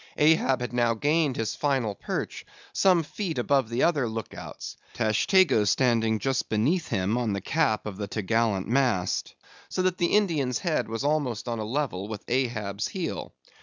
[0.17, 5.63] Ahab had now gained his final perch, some feet above the other look outs, Tashtego
[5.67, 9.35] standing just beneath him on the cap of the top gallant mast,
[9.69, 13.35] so that the Indian's head was almost on a level with Ahab's heel.